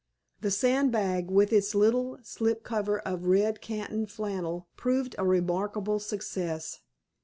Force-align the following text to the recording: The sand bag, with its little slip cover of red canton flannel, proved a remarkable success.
The 0.39 0.49
sand 0.49 0.91
bag, 0.91 1.29
with 1.29 1.53
its 1.53 1.75
little 1.75 2.17
slip 2.23 2.63
cover 2.63 3.01
of 3.01 3.27
red 3.27 3.61
canton 3.61 4.07
flannel, 4.07 4.67
proved 4.75 5.13
a 5.19 5.23
remarkable 5.27 5.99
success. 5.99 6.79